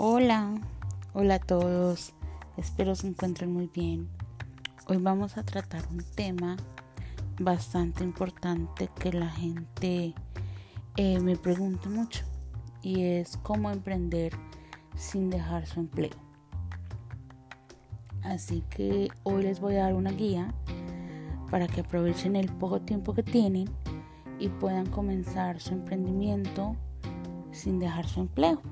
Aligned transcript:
Hola, 0.00 0.54
hola 1.12 1.34
a 1.34 1.38
todos, 1.40 2.14
espero 2.56 2.94
se 2.94 3.08
encuentren 3.08 3.52
muy 3.52 3.66
bien. 3.66 4.08
Hoy 4.86 4.98
vamos 4.98 5.36
a 5.36 5.42
tratar 5.42 5.82
un 5.90 6.04
tema 6.14 6.56
bastante 7.40 8.04
importante 8.04 8.88
que 9.00 9.12
la 9.12 9.28
gente 9.28 10.14
eh, 10.96 11.18
me 11.18 11.34
pregunta 11.34 11.88
mucho 11.88 12.24
y 12.80 13.02
es 13.02 13.38
cómo 13.38 13.72
emprender 13.72 14.34
sin 14.94 15.30
dejar 15.30 15.66
su 15.66 15.80
empleo. 15.80 16.14
Así 18.22 18.62
que 18.70 19.08
hoy 19.24 19.42
les 19.42 19.58
voy 19.58 19.74
a 19.74 19.82
dar 19.82 19.94
una 19.94 20.12
guía 20.12 20.54
para 21.50 21.66
que 21.66 21.80
aprovechen 21.80 22.36
el 22.36 22.52
poco 22.52 22.82
tiempo 22.82 23.14
que 23.14 23.24
tienen 23.24 23.68
y 24.38 24.48
puedan 24.48 24.86
comenzar 24.86 25.58
su 25.58 25.74
emprendimiento 25.74 26.76
sin 27.50 27.80
dejar 27.80 28.06
su 28.06 28.20
empleo. 28.20 28.62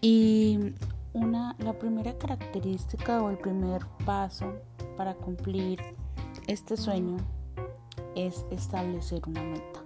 Y 0.00 0.74
una, 1.12 1.56
la 1.58 1.72
primera 1.72 2.16
característica 2.16 3.22
o 3.22 3.30
el 3.30 3.38
primer 3.38 3.84
paso 4.04 4.54
para 4.96 5.14
cumplir 5.14 5.80
este 6.46 6.76
sueño 6.76 7.16
es 8.14 8.46
establecer 8.50 9.22
una 9.26 9.42
meta. 9.42 9.82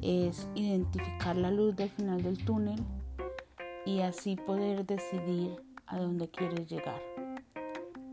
Es 0.00 0.48
identificar 0.54 1.36
la 1.36 1.50
luz 1.50 1.74
del 1.76 1.88
final 1.90 2.22
del 2.22 2.44
túnel 2.44 2.82
y 3.86 4.00
así 4.00 4.36
poder 4.36 4.84
decidir 4.84 5.56
a 5.86 5.98
dónde 5.98 6.28
quieres 6.28 6.68
llegar. 6.68 7.00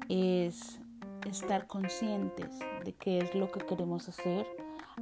Es 0.08 0.80
estar 1.30 1.68
conscientes 1.68 2.60
de 2.86 2.94
qué 2.94 3.20
es 3.20 3.36
lo 3.36 3.52
que 3.52 3.60
queremos 3.66 4.08
hacer, 4.08 4.48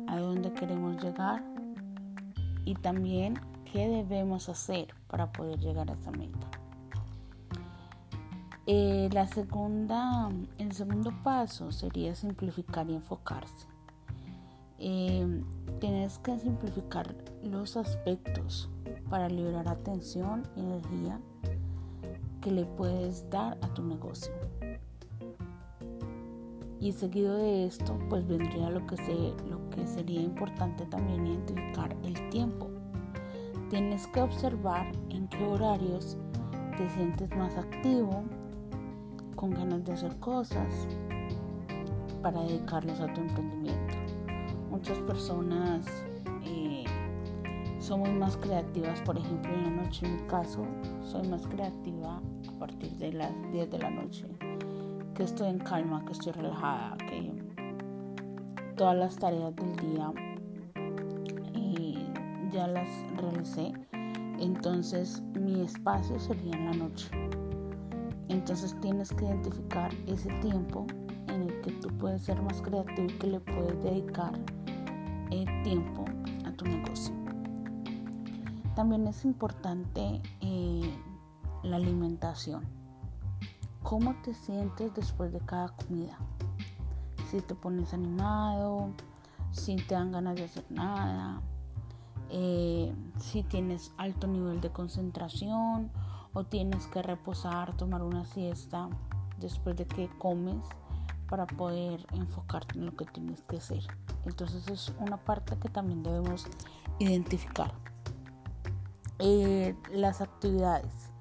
a 0.07 0.19
dónde 0.19 0.51
queremos 0.53 1.01
llegar 1.03 1.43
y 2.65 2.75
también 2.75 3.39
qué 3.71 3.87
debemos 3.87 4.49
hacer 4.49 4.93
para 5.07 5.31
poder 5.31 5.59
llegar 5.59 5.89
a 5.89 5.93
esa 5.93 6.11
meta. 6.11 6.47
Eh, 8.65 9.09
la 9.11 9.27
segunda, 9.27 10.29
el 10.57 10.71
segundo 10.73 11.11
paso 11.23 11.71
sería 11.71 12.13
simplificar 12.15 12.89
y 12.89 12.95
enfocarse. 12.95 13.67
Eh, 14.77 15.43
tienes 15.79 16.19
que 16.19 16.37
simplificar 16.39 17.15
los 17.43 17.75
aspectos 17.77 18.69
para 19.09 19.27
liberar 19.27 19.67
atención 19.67 20.47
y 20.55 20.59
energía 20.59 21.19
que 22.41 22.51
le 22.51 22.65
puedes 22.65 23.29
dar 23.29 23.57
a 23.61 23.73
tu 23.73 23.83
negocio. 23.83 24.31
Y 26.79 26.93
seguido 26.93 27.35
de 27.35 27.65
esto, 27.65 27.99
pues 28.09 28.25
vendría 28.25 28.69
lo 28.69 28.85
que, 28.87 28.95
se, 28.95 29.13
lo 29.49 29.69
que 29.69 29.85
sería 29.85 30.21
importante 30.21 30.85
también 30.85 31.27
identificar 31.27 31.95
el 32.03 32.29
tiempo. 32.29 32.78
Tienes 33.69 34.07
que 34.07 34.21
observar 34.21 34.91
en 35.09 35.27
qué 35.27 35.43
horarios 35.43 36.17
te 36.77 36.89
sientes 36.89 37.29
más 37.37 37.55
activo, 37.57 38.23
con 39.35 39.51
ganas 39.51 39.83
de 39.85 39.93
hacer 39.93 40.17
cosas, 40.19 40.87
para 42.21 42.41
dedicarlos 42.41 42.99
a 42.99 43.13
tu 43.13 43.21
emprendimiento. 43.21 43.95
Muchas 44.69 44.97
personas 44.99 45.85
eh, 46.43 46.83
somos 47.79 48.09
más 48.09 48.37
creativas, 48.37 49.01
por 49.01 49.17
ejemplo, 49.17 49.53
en 49.53 49.63
la 49.63 49.83
noche. 49.83 50.05
En 50.05 50.15
mi 50.15 50.23
caso, 50.23 50.65
soy 51.03 51.27
más 51.27 51.45
creativa 51.47 52.17
a 52.47 52.59
partir 52.59 52.91
de 52.97 53.13
las 53.13 53.31
10 53.51 53.69
de 53.69 53.79
la 53.79 53.89
noche 53.89 54.25
que 55.19 55.25
estoy 55.25 55.49
en 55.49 55.59
calma, 55.59 56.05
que 56.05 56.13
estoy 56.13 56.31
relajada, 56.31 56.97
que 56.97 57.33
todas 58.77 58.95
las 58.95 59.17
tareas 59.17 59.53
del 59.53 59.75
día 59.75 60.13
eh, 61.53 61.88
ya 62.51 62.67
las 62.67 62.87
realicé. 63.17 63.73
Entonces 64.39 65.21
mi 65.39 65.61
espacio 65.61 66.19
sería 66.19 66.55
en 66.55 66.65
la 66.65 66.73
noche. 66.73 67.09
Entonces 68.27 68.75
tienes 68.81 69.11
que 69.11 69.25
identificar 69.25 69.91
ese 70.07 70.29
tiempo 70.39 70.85
en 71.27 71.43
el 71.43 71.61
que 71.61 71.71
tú 71.73 71.89
puedes 71.97 72.23
ser 72.23 72.41
más 72.41 72.61
creativo 72.61 73.07
y 73.09 73.17
que 73.17 73.27
le 73.27 73.39
puedes 73.39 73.83
dedicar 73.83 74.33
eh, 75.31 75.45
tiempo 75.63 76.05
a 76.45 76.51
tu 76.51 76.65
negocio. 76.65 77.13
También 78.75 79.07
es 79.07 79.25
importante 79.25 80.21
eh, 80.41 80.93
la 81.63 81.75
alimentación 81.75 82.79
cómo 83.83 84.13
te 84.21 84.33
sientes 84.33 84.93
después 84.93 85.31
de 85.33 85.39
cada 85.39 85.69
comida. 85.69 86.17
Si 87.29 87.41
te 87.41 87.55
pones 87.55 87.93
animado, 87.93 88.91
si 89.51 89.75
te 89.77 89.95
dan 89.95 90.11
ganas 90.11 90.35
de 90.35 90.43
hacer 90.43 90.65
nada, 90.69 91.41
eh, 92.29 92.93
si 93.19 93.43
tienes 93.43 93.91
alto 93.97 94.27
nivel 94.27 94.61
de 94.61 94.69
concentración 94.69 95.91
o 96.33 96.43
tienes 96.43 96.85
que 96.87 97.01
reposar, 97.01 97.75
tomar 97.75 98.03
una 98.03 98.25
siesta 98.25 98.89
después 99.39 99.75
de 99.75 99.85
que 99.85 100.09
comes 100.19 100.63
para 101.27 101.47
poder 101.47 102.05
enfocarte 102.13 102.77
en 102.77 102.85
lo 102.85 102.95
que 102.95 103.05
tienes 103.05 103.41
que 103.43 103.57
hacer. 103.57 103.83
Entonces 104.25 104.67
es 104.67 104.93
una 104.99 105.17
parte 105.17 105.57
que 105.57 105.69
también 105.69 106.03
debemos 106.03 106.47
identificar. 106.99 107.73
Eh, 109.19 109.75
las 109.91 110.21
actividades. 110.21 111.11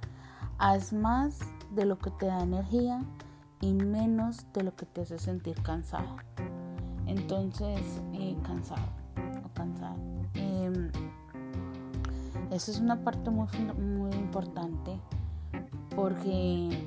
Haz 0.59 0.93
más 0.93 1.41
de 1.75 1.85
lo 1.85 1.99
que 1.99 2.11
te 2.11 2.27
da 2.27 2.43
energía 2.43 3.03
y 3.61 3.73
menos 3.73 4.47
de 4.53 4.63
lo 4.63 4.77
que 4.77 4.87
te 4.87 5.03
hace 5.03 5.19
sentir 5.19 5.61
cansado. 5.63 6.17
Entonces, 7.07 8.01
eh, 8.13 8.37
cansado 8.45 8.98
eso 12.59 12.73
es 12.73 12.81
una 12.81 13.05
parte 13.05 13.31
muy, 13.31 13.47
muy 13.79 14.11
importante 14.13 15.01
porque 15.95 16.87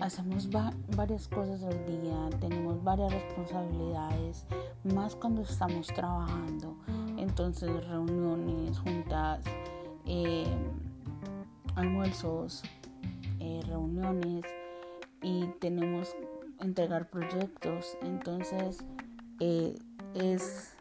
hacemos 0.00 0.48
varias 0.96 1.28
cosas 1.28 1.62
al 1.62 1.84
día, 1.84 2.30
tenemos 2.40 2.82
varias 2.82 3.12
responsabilidades, 3.12 4.46
más 4.82 5.14
cuando 5.14 5.42
estamos 5.42 5.88
trabajando. 5.88 6.74
Entonces, 7.18 7.86
reuniones, 7.86 8.78
juntas, 8.78 9.44
eh, 10.06 10.46
almuerzos, 11.74 12.62
eh, 13.40 13.60
reuniones 13.66 14.44
y 15.20 15.48
tenemos 15.60 16.16
entregar 16.60 17.10
proyectos. 17.10 17.98
Entonces 18.00 18.82
eh, 19.40 19.78
es 20.14 20.74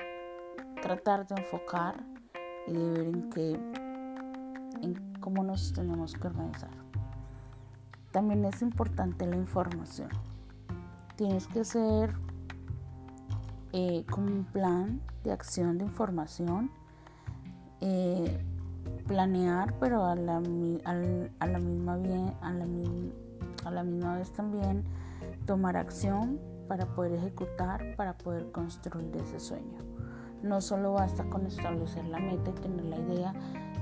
tratar 0.81 1.27
de 1.27 1.35
enfocar 1.41 2.01
y 2.67 2.73
de 2.73 2.89
ver 2.89 3.07
en 3.07 3.29
qué, 3.31 3.88
en 4.81 5.13
cómo 5.19 5.44
nos 5.44 5.73
tenemos 5.73 6.13
que 6.13 6.28
organizar. 6.28 6.72
También 8.12 8.45
es 8.45 8.62
importante 8.62 9.28
la 9.28 9.35
información. 9.35 10.09
Tienes 11.16 11.47
que 11.47 11.62
hacer 11.62 12.16
eh, 13.73 14.06
como 14.09 14.28
un 14.28 14.45
plan 14.45 15.01
de 15.23 15.31
acción 15.31 15.78
de 15.78 15.85
información 15.85 16.72
planear, 19.09 19.73
pero 19.79 20.06
a 20.06 20.16
la, 20.16 20.39
misma, 20.39 20.81
a 21.35 21.45
la 23.72 23.84
misma 23.84 24.18
vez 24.18 24.31
también 24.34 24.84
tomar 25.45 25.75
acción 25.78 26.39
para 26.68 26.85
poder 26.85 27.13
ejecutar, 27.13 27.95
para 27.95 28.18
poder 28.18 28.51
construir 28.51 29.16
ese 29.18 29.39
sueño. 29.39 29.79
No 30.44 30.62
solo 30.62 30.94
basta 30.94 31.23
con 31.25 31.47
establecer 31.47 32.06
la 32.06 32.19
meta 32.19 32.51
y 32.51 32.53
tener 32.53 32.85
la 32.85 32.97
idea, 32.97 33.34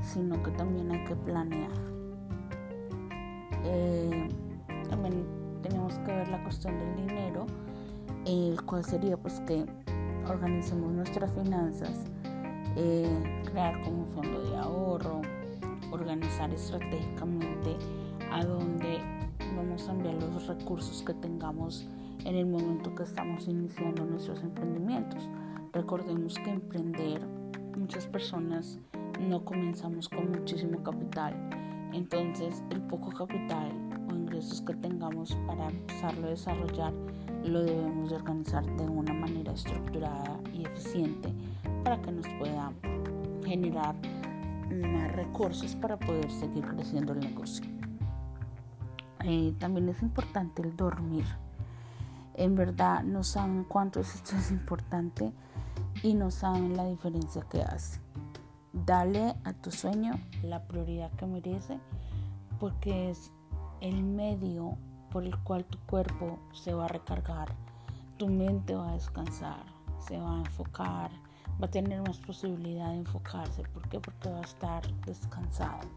sino 0.01 0.41
que 0.43 0.51
también 0.51 0.91
hay 0.91 1.03
que 1.05 1.15
planear. 1.15 1.71
Eh, 3.63 4.27
también 4.89 5.25
tenemos 5.61 5.93
que 5.99 6.13
ver 6.13 6.27
la 6.29 6.43
cuestión 6.43 6.77
del 6.79 7.07
dinero, 7.07 7.45
el 8.25 8.61
cual 8.63 8.83
sería 8.85 9.17
pues 9.17 9.39
que 9.41 9.65
organicemos 10.27 10.91
nuestras 10.91 11.31
finanzas 11.33 12.05
eh, 12.79 13.41
crear 13.49 13.81
como 13.81 14.03
un 14.03 14.07
fondo 14.09 14.51
de 14.51 14.55
ahorro, 14.55 15.21
organizar 15.91 16.53
estratégicamente 16.53 17.75
a 18.31 18.45
dónde 18.45 18.99
vamos 19.55 19.89
a 19.89 19.93
enviar 19.93 20.13
los 20.13 20.45
recursos 20.45 21.01
que 21.01 21.15
tengamos 21.15 21.87
en 22.23 22.35
el 22.35 22.45
momento 22.45 22.93
que 22.93 23.01
estamos 23.01 23.47
iniciando 23.47 24.05
nuestros 24.05 24.43
emprendimientos. 24.43 25.27
Recordemos 25.73 26.35
que 26.35 26.51
emprender, 26.51 27.25
muchas 27.75 28.05
personas 28.05 28.79
no 29.19 29.43
comenzamos 29.43 30.09
con 30.09 30.31
muchísimo 30.31 30.81
capital, 30.83 31.33
entonces 31.93 32.63
el 32.69 32.81
poco 32.81 33.09
capital 33.09 33.71
o 34.09 34.13
ingresos 34.13 34.61
que 34.61 34.73
tengamos 34.75 35.35
para 35.47 35.69
empezarlo 35.69 36.27
a 36.27 36.31
desarrollar 36.31 36.93
lo 37.43 37.63
debemos 37.63 38.09
de 38.09 38.15
organizar 38.15 38.65
de 38.77 38.83
una 38.83 39.13
manera 39.13 39.53
estructurada 39.53 40.39
y 40.53 40.65
eficiente 40.65 41.33
para 41.83 42.01
que 42.01 42.11
nos 42.11 42.27
pueda 42.39 42.71
generar 43.45 43.95
más 44.69 45.11
recursos 45.13 45.75
para 45.75 45.97
poder 45.97 46.29
seguir 46.31 46.65
creciendo 46.65 47.13
el 47.13 47.19
negocio. 47.19 47.65
Eh, 49.23 49.53
también 49.59 49.89
es 49.89 50.01
importante 50.01 50.61
el 50.61 50.75
dormir. 50.75 51.25
En 52.35 52.55
verdad 52.55 53.03
no 53.03 53.23
saben 53.23 53.63
cuánto 53.63 53.99
esto 53.99 54.35
es 54.35 54.51
importante 54.51 55.31
y 56.03 56.13
no 56.13 56.29
saben 56.31 56.77
la 56.77 56.85
diferencia 56.85 57.43
que 57.49 57.61
hace. 57.61 58.06
Dale 58.85 59.35
a 59.43 59.53
tu 59.53 59.71
sueño 59.71 60.13
la 60.43 60.63
prioridad 60.67 61.11
que 61.13 61.25
merece 61.25 61.79
porque 62.59 63.09
es 63.09 63.31
el 63.81 64.03
medio 64.03 64.77
por 65.11 65.23
el 65.23 65.37
cual 65.43 65.65
tu 65.65 65.77
cuerpo 65.79 66.39
se 66.53 66.73
va 66.73 66.85
a 66.85 66.87
recargar, 66.87 67.49
tu 68.17 68.27
mente 68.27 68.75
va 68.75 68.89
a 68.89 68.93
descansar, 68.93 69.63
se 69.99 70.17
va 70.17 70.35
a 70.35 70.39
enfocar, 70.39 71.11
va 71.61 71.67
a 71.67 71.71
tener 71.71 72.01
más 72.01 72.17
posibilidad 72.19 72.89
de 72.89 72.97
enfocarse. 72.97 73.63
¿Por 73.63 73.87
qué? 73.89 73.99
Porque 73.99 74.29
va 74.29 74.39
a 74.39 74.43
estar 74.43 74.87
descansado. 75.05 75.87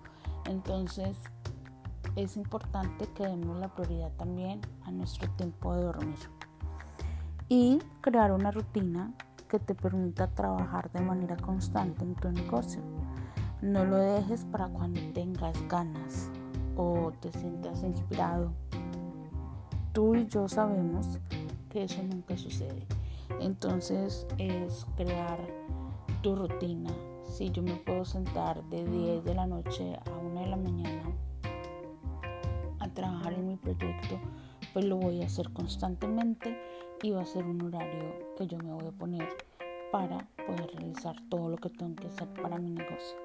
Entonces 0.47 1.17
es 2.17 2.37
importante 2.37 3.07
que 3.15 3.25
demos 3.25 3.59
la 3.59 3.69
prioridad 3.69 4.11
también 4.13 4.61
a 4.85 4.91
nuestro 4.91 5.31
tiempo 5.33 5.75
de 5.75 5.83
dormir. 5.83 6.19
Y 7.49 7.79
crear 8.01 8.33
una 8.33 8.51
rutina 8.51 9.13
que 9.51 9.59
te 9.59 9.75
permita 9.75 10.29
trabajar 10.29 10.93
de 10.93 11.01
manera 11.01 11.37
constante 11.37 12.05
en 12.05 12.15
tu 12.15 12.31
negocio. 12.31 12.81
No 13.61 13.85
lo 13.85 13.97
dejes 13.97 14.45
para 14.45 14.69
cuando 14.69 15.01
tengas 15.13 15.61
ganas 15.69 16.31
o 16.77 17.13
te 17.21 17.33
sientas 17.33 17.83
inspirado. 17.83 18.53
Tú 19.93 20.15
y 20.15 20.29
yo 20.29 20.49
sabemos 20.49 21.19
que 21.69 21.83
eso 21.83 22.01
nunca 22.05 22.37
sucede. 22.37 22.87
Entonces 23.41 24.25
es 24.39 24.87
crear 24.97 25.41
tu 26.23 26.37
rutina. 26.37 26.91
Si 27.25 27.51
yo 27.51 27.63
me 27.63 27.75
puedo 27.75 28.05
sentar 28.05 28.63
de 28.71 28.85
10 28.85 29.25
de 29.25 29.35
la 29.35 29.49
noche 29.49 29.97
a 29.97 30.17
1 30.17 30.41
de 30.41 30.47
la 30.47 30.57
mañana 30.57 31.03
a 32.79 32.89
trabajar 32.89 33.33
en 33.33 33.49
mi 33.49 33.57
proyecto, 33.57 34.21
pues 34.73 34.85
lo 34.85 34.97
voy 34.97 35.23
a 35.23 35.27
hacer 35.27 35.51
constantemente 35.53 36.57
y 37.03 37.11
va 37.11 37.23
a 37.23 37.27
ser 37.27 37.45
un 37.45 37.63
horario 37.63 38.35
que 38.37 38.47
yo 38.47 38.59
me 38.59 38.73
voy 38.73 38.87
a 38.87 38.93
poner 38.93 39.29
para 39.91 40.29
poder 40.47 40.71
realizar 40.75 41.17
todo 41.29 41.49
lo 41.49 41.57
que 41.57 41.71
tengo 41.71 41.97
que 41.97 42.09
hacer 42.09 42.29
para 42.35 42.59
mi 42.59 42.71
negocio. 42.71 43.17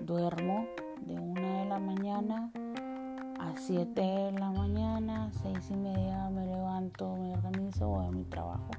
Duermo 0.00 0.66
de 1.06 1.14
1 1.14 1.58
de 1.60 1.64
la 1.66 1.78
mañana 1.78 2.50
a 3.40 3.56
7 3.56 4.00
de 4.00 4.32
la 4.32 4.50
mañana, 4.50 5.30
6 5.42 5.70
y 5.70 5.76
media 5.76 6.28
me 6.30 6.46
levanto, 6.46 7.16
me 7.16 7.32
organizo, 7.32 7.88
voy 7.88 8.06
a 8.06 8.10
mi 8.10 8.24
trabajo 8.24 8.70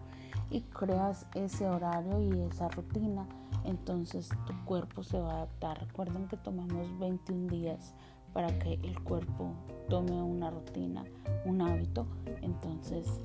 y 0.53 0.61
creas 0.61 1.25
ese 1.33 1.67
horario 1.67 2.21
y 2.21 2.41
esa 2.41 2.69
rutina, 2.69 3.27
entonces 3.65 4.29
tu 4.45 4.53
cuerpo 4.65 5.03
se 5.03 5.19
va 5.19 5.31
a 5.31 5.35
adaptar. 5.37 5.79
Recuerden 5.79 6.27
que 6.27 6.37
tomamos 6.37 6.97
21 6.99 7.47
días 7.47 7.95
para 8.33 8.57
que 8.59 8.73
el 8.83 8.99
cuerpo 9.01 9.53
tome 9.89 10.21
una 10.21 10.49
rutina, 10.49 11.03
un 11.45 11.61
hábito, 11.61 12.07
entonces 12.41 13.21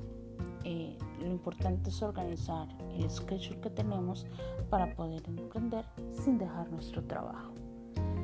eh, 0.63 0.97
lo 1.19 1.27
importante 1.27 1.89
es 1.89 2.01
organizar 2.01 2.69
el 2.97 3.09
schedule 3.09 3.59
que 3.61 3.69
tenemos 3.69 4.25
para 4.69 4.93
poder 4.95 5.21
emprender 5.27 5.85
sin 6.11 6.37
dejar 6.37 6.71
nuestro 6.71 7.03
trabajo. 7.03 7.53